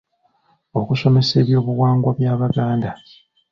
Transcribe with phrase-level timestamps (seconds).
[0.79, 2.89] Okusomesa ebyobuwangwa by’Abaganda.